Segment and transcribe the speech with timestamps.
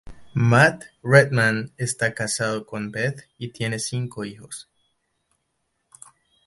[0.33, 4.67] Matt Redman está casado con Beth y tienen cinco hijos.